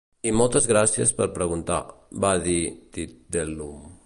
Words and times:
"I 0.27 0.31
moltes 0.37 0.67
gràcies 0.71 1.11
per 1.19 1.27
preguntar", 1.37 1.79
va 2.25 2.35
dir 2.49 2.59
Tweedledum. 2.99 3.91